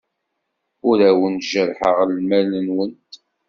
[0.89, 3.11] Ur awent-jerrḥeɣ lmal-nwent.